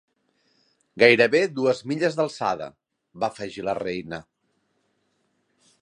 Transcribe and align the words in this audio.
"Gairebé 1.03 1.41
dues 1.59 1.81
milles 1.91 2.17
d'alçada", 2.21 2.71
va 3.25 3.31
afegir 3.35 3.67
la 3.69 3.79
reina. 3.83 4.23